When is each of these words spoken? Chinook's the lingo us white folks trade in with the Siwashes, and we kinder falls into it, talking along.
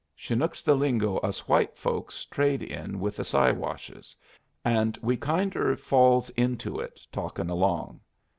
Chinook's 0.17 0.63
the 0.63 0.73
lingo 0.73 1.17
us 1.17 1.47
white 1.47 1.77
folks 1.77 2.25
trade 2.25 2.63
in 2.63 2.99
with 2.99 3.17
the 3.17 3.23
Siwashes, 3.23 4.15
and 4.65 4.97
we 5.03 5.15
kinder 5.15 5.75
falls 5.77 6.31
into 6.31 6.79
it, 6.79 7.05
talking 7.11 7.51
along. 7.51 7.99